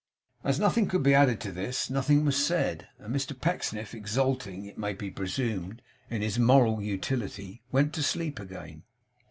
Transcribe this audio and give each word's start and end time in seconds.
As 0.43 0.59
nothing 0.59 0.87
could 0.87 1.03
be 1.03 1.13
added 1.13 1.39
to 1.41 1.51
this, 1.51 1.87
nothing 1.87 2.25
was 2.25 2.43
said; 2.43 2.87
and 2.97 3.15
Mr 3.15 3.39
Pecksniff, 3.39 3.93
exulting, 3.93 4.65
it 4.65 4.75
may 4.79 4.93
be 4.93 5.11
presumed, 5.11 5.83
in 6.09 6.23
his 6.23 6.39
moral 6.39 6.81
utility, 6.81 7.61
went 7.71 7.93
to 7.93 8.01
sleep 8.01 8.39
again. 8.39 8.81